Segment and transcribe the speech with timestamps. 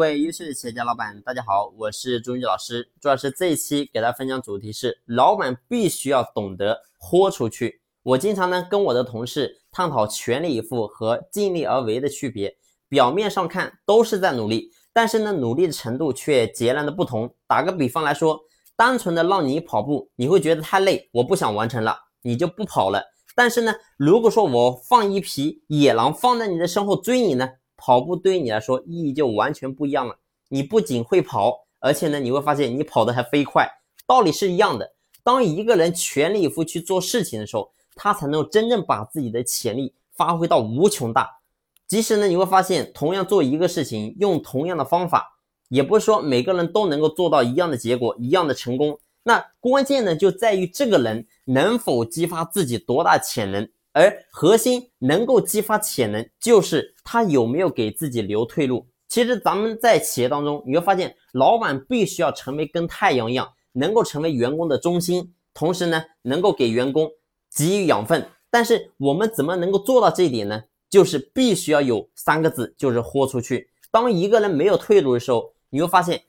[0.00, 2.90] 各位优秀的企业家老板，大家好，我是朱云老师。
[3.02, 7.82] 朱老师这一期给大家分享主题是：老板必须要懂得豁出去。
[8.02, 12.56] 我经常呢跟我的同事探讨全力以赴和尽力而为的区别。
[12.88, 17.34] 表面上看都是在努力，但是呢努力的程度却截然的不同。
[17.46, 18.40] 打个比方来说，
[18.74, 23.04] 单纯的让你跑步，你会觉得太累，我不想完成了，你就不跑了。
[23.36, 27.50] 但是呢，如果说我放一匹野狼放在你的身后追你呢？
[27.80, 30.14] 跑步对于你来说意义就完全不一样了。
[30.48, 33.66] 你不仅会跑，而且呢，你会发现你跑得还飞快。
[34.06, 34.92] 道理是一样的。
[35.22, 41.38] 当一个人全力以赴去做事情的时候，他才能真正把自己的潜力发挥到无穷大。
[41.86, 48.98] 即使呢，你会发现同样做一个事情，用同样的方法，也不是说每个人都能够做到一样的结果，一样的成功。
[49.22, 53.68] 那关键呢，就在于这个人能否激发自己多大潜能。
[53.92, 58.86] 而核心能够激发潜能，就是他有没有给自己留退路。
[59.08, 67.10] 其实咱们在企业当中，你会发现，老板必须要成为跟太阳一样，能够成为员工的中心，同时呢，能够给员工
[67.54, 68.24] 给予养分。
[68.50, 70.62] 但是我们怎么能够做到这一点呢？
[70.88, 73.70] 就是必须要有三个字，就是豁出去。
[73.90, 76.22] 当一个人没有退路的时候，你会发现，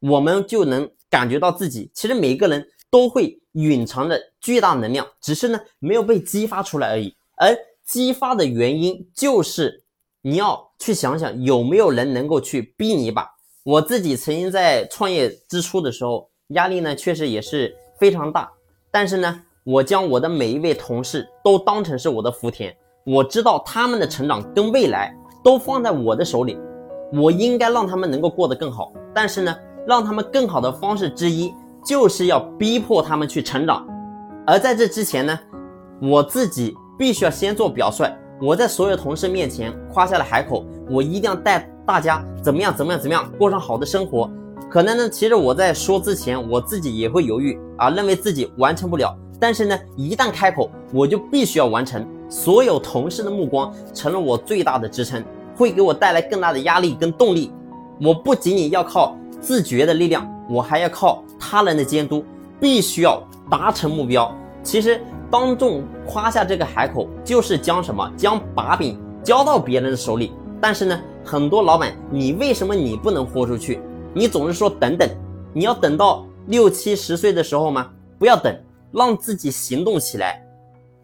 [0.00, 2.68] 我们就能感觉到自己，其实每个人。
[2.90, 7.14] 都会蕴藏着巨大能量，只是呢没有被激发出来而已。
[7.36, 9.82] 而激发的原因就是
[10.22, 13.28] 你要去想想有没有人能够去逼你一把。
[13.64, 18.50] 我自己曾经在创业之初的时候，压力呢确实也是非常大。
[18.90, 25.14] 但是呢，我将我的每一位同事都当成是我的福田，我知道他们的成长跟未来
[25.44, 26.58] 都放在我的手里，
[27.12, 28.92] 我应该让他们能够过得更好。
[29.14, 31.52] 但是呢，让他们更好的方式之一。
[31.88, 33.82] 就是要逼迫他们去成长，
[34.46, 35.38] 而在这之前呢，
[36.02, 38.04] 我自己必须要先做表率。
[38.42, 44.30] 我在所有同事面前夸下了海口，我一定要带大家怎么样怎么样怎么样过上好的生活。
[44.68, 49.16] 可能呢，其实我在说之前，我自己也会犹豫啊，认为自己完成不了。
[49.40, 52.06] 但是呢，一旦开口，我就必须要完成。
[52.28, 55.24] 所有同事的目光成了我最大的支撑，
[55.56, 57.50] 会给我带来更大的压力跟动力。
[57.98, 60.30] 我不仅仅要靠自觉的力量。
[60.50, 62.24] 我还要靠他人的监督，
[62.60, 64.34] 必须要达成目标。
[64.62, 65.00] 其实
[65.30, 70.32] 当众夸下这个海口，就是将什么将把柄交到别人的手里。
[70.60, 73.80] 但是呢，很多老板，你为什么你不能豁出去？
[74.12, 75.08] 你总是说等等，
[75.52, 77.90] 你要等到六七十岁的时候吗？
[78.18, 78.52] 不要等，
[78.90, 80.44] 让自己行动起来。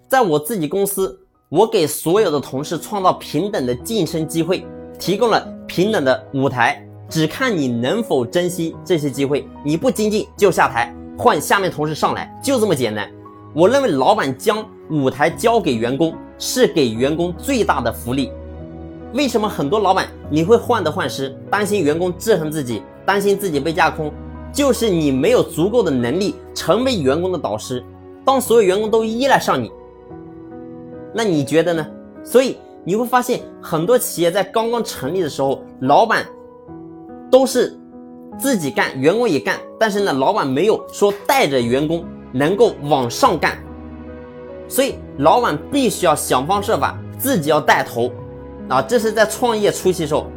[0.09, 1.19] 在我自己公司，
[1.49, 4.67] 我给所有的同事创造平等的晋升机会，
[4.99, 6.85] 提供了平等的舞台。
[7.09, 13.09] 只看你能否珍惜这些机会，你不精进就下台，换下面同事上来，就这么简单。
[13.53, 18.33] 我认为老板将舞台交给员工，是给员工最大的福利。
[19.13, 24.13] 为什么很多老板你会患得患失，担心员工制衡自己，担心自己被架空？
[24.53, 27.85] 就是你没有足够的能力成为员工的导师。
[28.25, 29.71] 当所有员工都依赖上你，
[31.13, 31.87] 那你觉得呢？
[32.25, 36.25] 所以你会发现，很多企业在刚刚成立的时候，老板。
[37.35, 37.77] 都是
[38.39, 43.59] 自己干，员工也干，但是呢，老板没有说带着员工能够往上干，
[44.69, 48.13] 所以老板必须要想方设法，自己要带头
[48.69, 48.81] 啊！
[48.81, 50.29] 这是在创业初期时候，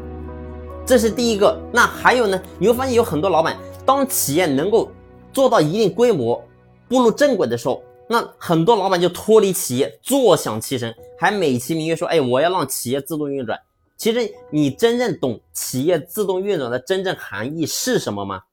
[0.87, 1.55] 这是第一个。
[1.71, 2.41] 那还有呢？
[2.57, 4.89] 你会发现有很多老板，当企业能够
[5.31, 6.43] 做到一定规模，
[6.89, 13.55] 步入正轨的时候，那很多老板就脱离企业，坐享其成，还美其名曰说：“哎，我要让企业自动运转。”
[13.97, 18.43] 其实你真正懂企业自动运转的真正含义是什么吗？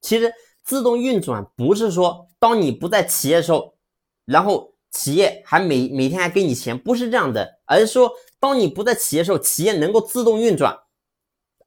[0.00, 0.32] 其实
[0.62, 3.74] 自动运转不是说当你不在企业的时候，
[4.24, 10.78] 然后企业还每每天还给你钱，不是这样的，而是说当你不在企业的时候，企业能够自动运转，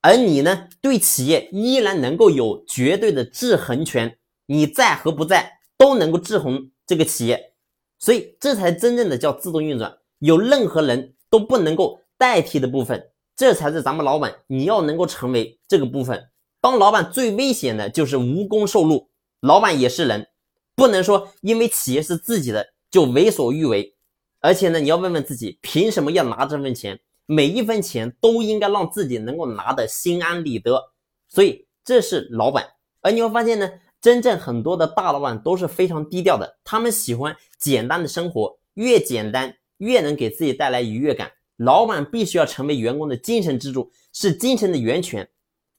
[0.01, 7.53] 而你呢对企业依然能够有绝对的制衡权，你在和不在都能够制衡这个企业，
[7.99, 13.09] 所以这才真正的叫自动运转，有任何人都不能够代替的部分。
[13.37, 16.31] 这才是咱们老板，你要能够成为这个部分。
[16.59, 19.11] 当老板最危险的就是无功受禄。
[19.41, 20.27] 老板也是人，
[20.75, 23.95] 不能说因为企业是自己的就为所欲为。
[24.39, 26.99] 而且呢，你要问问自己，凭什么要拿这份钱？
[27.27, 30.81] 每一分钱都应该让自己能够拿得心安理得。
[31.29, 32.65] 所以这是老板。
[33.01, 33.69] 而你会发现呢，
[34.01, 41.31] 真正很多的大老板都是非常低调的，他们喜欢简单的生活，越简单越能给自己带来愉悦感。
[41.57, 45.27] 老板必须要成为员工的精神支柱，是精神的源泉，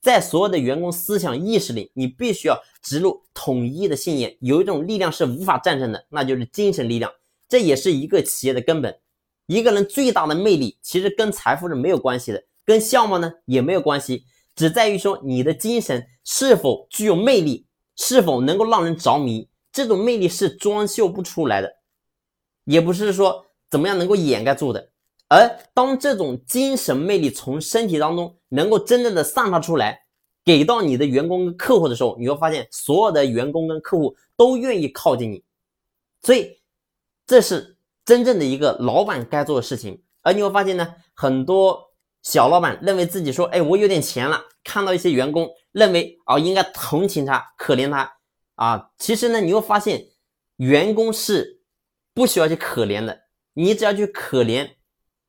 [0.00, 4.36] 在所有的员工思想意识里，你必须要植入统一的信念。
[4.40, 7.12] 有一种力量是无法战胜的，那就是精神力量。
[7.48, 8.98] 这也是一个企业的根本。
[9.46, 14.24] 一个人最大的魅力，其实跟财富是没有关系的，跟相貌呢也没有关系。
[14.54, 17.66] 只在于说你的精神是否具有魅力，
[17.96, 19.48] 是否能够让人着迷。
[19.72, 21.72] 这种魅力是装修不出来的，
[22.64, 24.90] 也不是说怎么样能够掩盖住的。
[25.28, 30.00] 而当这种精神魅力从身体当中能够真正的散发出来，
[30.44, 35.44] 给到你的员工跟客户的时候，你会发现所有的员工跟客户都愿意靠近你。
[36.22, 36.58] 所以，
[37.26, 40.02] 这是真正的一个老板该做的事情。
[40.22, 41.92] 而你会发现呢，很多
[42.22, 48.12] 小老板认为自己说：“哎，我有点钱了。”看到一些员工，认为啊应该同情他、可怜他
[48.54, 48.90] 啊。
[48.98, 50.06] 其实呢，你会发现
[50.56, 51.60] 员工是
[52.14, 53.18] 不需要去可怜的。
[53.52, 54.68] 你只要去可怜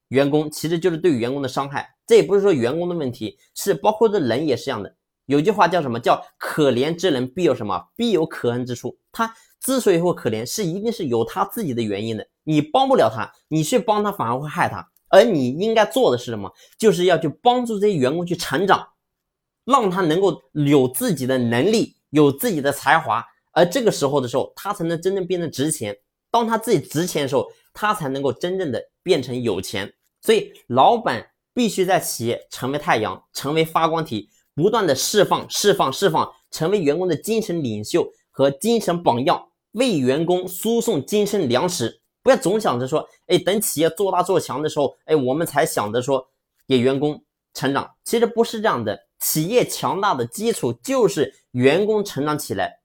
[0.10, 1.90] 员工，其实就是对员工的伤害。
[2.06, 4.96] 这也不是说员工的问题，是包括这人也是这样的。
[5.26, 6.00] 有句话叫什么？
[6.00, 7.84] 叫可怜之人必有什么？
[7.96, 8.96] 必有可恨之处。
[9.12, 9.34] 他。
[9.62, 12.26] 之所以会可怜，是一定是有他自己的原因的。
[12.46, 14.90] 你帮不了他，你去帮他反而会害他。
[15.10, 16.50] 而你应该做的是什么？
[16.78, 18.88] 就是要去帮助这些员工去成长，
[19.66, 23.22] 让他能够有自己的能力，有自己的才华。
[23.52, 25.94] 而这个时候的时候，他才能真正变得值钱。
[26.32, 29.94] 当他自己值钱的时候，他才能够真正的变成有钱。
[30.22, 39.48] 所以，老板必须在企业成为太阳，成为发光体，不断的释放、释放、释放，成为员工的精神领袖和精神榜样。
[39.74, 46.28] 为员工输送精神粮食，不要总想着说，哎，等企业做大做强的时候，哎，我们才想着说
[46.68, 47.24] 给员工
[47.54, 47.90] 成长。
[48.04, 52.80] 其实不是这样的，企业强大的基础就是员工成长起来。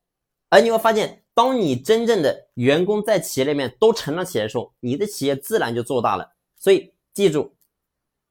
[0.50, 6.32] 而你会发现，当你真正的员工在企业里面都成长起来的时候，你的企业自然就做大了。
[6.58, 7.56] 所以记住，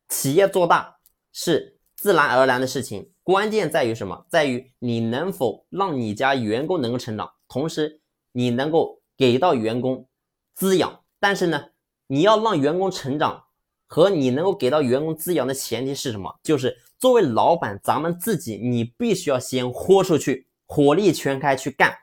[0.10, 0.98] 企业做大
[1.32, 4.26] 是自然而然的事情，关键在于什么？
[4.30, 8.02] 在于你能否让你家员工能够成长，同时。
[8.36, 10.10] 你能够给到员工
[10.56, 11.66] 滋养，但是呢，
[12.08, 13.44] 你要让员工成长
[13.86, 16.40] 和你能够给到员工滋养的前提是什么？
[16.42, 21.96] 就是作为老板，咱们自己你必须要先豁出去，火力全开去干，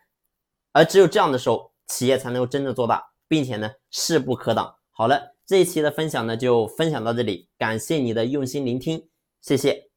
[0.72, 4.76] 而只有这样的时候，企业才能够真正做大，并且呢，势不可挡。
[4.92, 9.08] 好了，这一期的分享呢就分享到这里，感谢你的用心聆听，
[9.40, 9.89] 谢谢。